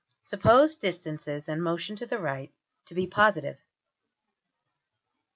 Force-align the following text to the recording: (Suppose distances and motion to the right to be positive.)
(Suppose 0.23 0.77
distances 0.77 1.47
and 1.47 1.61
motion 1.63 1.95
to 1.97 2.07
the 2.07 2.17
right 2.17 2.51
to 2.87 2.95
be 2.95 3.05
positive.) 3.05 3.59